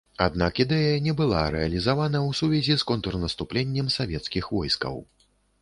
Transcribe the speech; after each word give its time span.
Аднак 0.25 0.61
ідэя 0.63 0.95
не 1.07 1.13
была 1.19 1.43
рэалізавана 1.57 2.19
ў 2.29 2.39
сувязі 2.39 2.79
з 2.85 2.89
контрнаступленнем 2.93 3.95
савецкіх 4.01 4.53
войскаў. 4.59 5.03